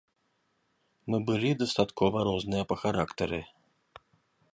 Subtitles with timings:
[1.13, 3.39] Мы былі дастаткова розныя па характары.